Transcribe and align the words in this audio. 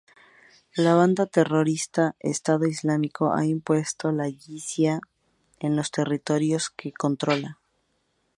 La 0.75 0.95
banda 0.95 1.27
terrorista 1.27 2.15
Estado 2.21 2.65
Islámico 2.65 3.35
ha 3.35 3.45
impuesto 3.45 4.11
la 4.11 4.27
yizia 4.29 4.99
en 5.59 5.75
los 5.75 5.91
territorios 5.91 6.71
que 6.71 6.91
controla. 6.91 7.59